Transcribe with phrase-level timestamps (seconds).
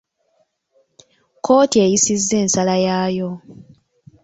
[1.35, 3.29] Kkooti eyisizza ensala yaayo.